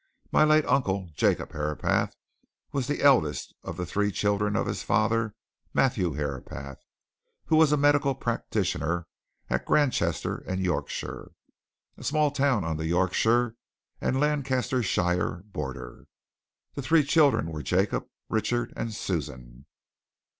[0.31, 2.15] My late uncle, Jacob Herapath,
[2.71, 5.35] was the eldest of the three children of his father,
[5.75, 6.79] Matthew Herapath,
[7.45, 9.05] who was a medical practitioner
[9.47, 11.33] at Granchester in Yorkshire
[11.97, 13.55] a small town on the Yorkshire
[14.01, 16.07] and Lancashire border.
[16.73, 19.67] The three children were Jacob, Richard, and Susan.